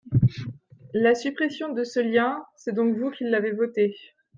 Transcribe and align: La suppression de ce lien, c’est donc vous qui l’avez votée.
La 0.95 1.13
suppression 1.13 1.73
de 1.73 1.83
ce 1.83 1.99
lien, 1.99 2.43
c’est 2.55 2.73
donc 2.73 2.97
vous 2.97 3.11
qui 3.11 3.23
l’avez 3.29 3.51
votée. 3.51 3.93